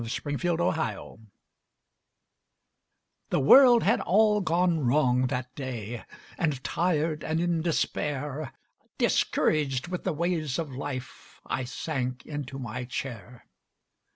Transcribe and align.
MY 0.01 0.07
COMFORTER 0.31 1.17
The 3.29 3.39
world 3.39 3.83
had 3.83 4.01
all 4.01 4.41
gone 4.41 4.79
wrong 4.79 5.27
that 5.27 5.53
day 5.53 6.03
And 6.39 6.63
tired 6.63 7.23
and 7.23 7.39
in 7.39 7.61
despair, 7.61 8.51
Discouraged 8.97 9.89
with 9.89 10.03
the 10.03 10.11
ways 10.11 10.57
of 10.57 10.71
life, 10.75 11.39
I 11.45 11.65
sank 11.65 12.25
into 12.25 12.57
my 12.57 12.85
chair. 12.85 13.45